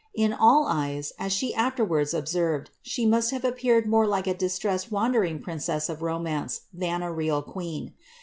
[0.15, 4.33] In all eyes, as she afterwards ob served, the must have appeared more like a
[4.33, 7.93] distressed wandering princess of romance than a real queen.